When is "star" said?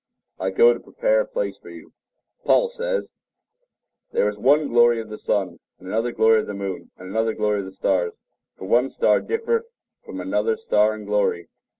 8.89-9.19, 10.57-10.95